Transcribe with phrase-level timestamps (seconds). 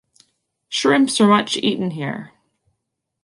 [0.67, 2.31] Shrimps are much eaten here.